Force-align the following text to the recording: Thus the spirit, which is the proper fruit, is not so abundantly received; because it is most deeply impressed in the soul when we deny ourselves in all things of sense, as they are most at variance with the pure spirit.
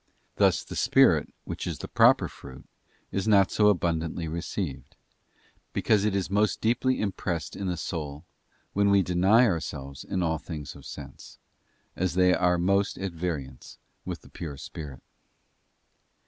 Thus 0.37 0.63
the 0.63 0.75
spirit, 0.75 1.31
which 1.43 1.67
is 1.67 1.77
the 1.77 1.87
proper 1.87 2.27
fruit, 2.27 2.65
is 3.11 3.27
not 3.27 3.51
so 3.51 3.67
abundantly 3.67 4.27
received; 4.27 4.95
because 5.73 6.05
it 6.05 6.15
is 6.15 6.27
most 6.27 6.59
deeply 6.59 6.99
impressed 6.99 7.55
in 7.55 7.67
the 7.67 7.77
soul 7.77 8.25
when 8.73 8.89
we 8.89 9.03
deny 9.03 9.45
ourselves 9.45 10.03
in 10.03 10.23
all 10.23 10.39
things 10.39 10.73
of 10.75 10.87
sense, 10.87 11.37
as 11.95 12.15
they 12.15 12.33
are 12.33 12.57
most 12.57 12.97
at 12.97 13.11
variance 13.13 13.77
with 14.03 14.21
the 14.21 14.29
pure 14.31 14.57
spirit. 14.57 15.03